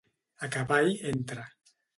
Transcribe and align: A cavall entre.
A 0.47 0.49
cavall 0.55 0.91
entre. 1.13 1.47